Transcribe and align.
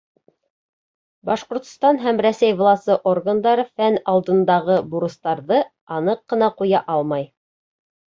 Башҡортостан 1.29 1.99
һәм 2.05 2.21
Рәсәй 2.25 2.55
власы 2.61 2.95
органдары 3.11 3.65
фән 3.81 3.99
алдындағы 4.13 4.79
бурыстарҙы 4.95 5.61
аныҡ 5.99 6.25
ҡына 6.35 6.49
ҡуя 6.63 6.83
алмай. 6.95 7.29